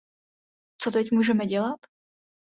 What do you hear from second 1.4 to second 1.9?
dělat?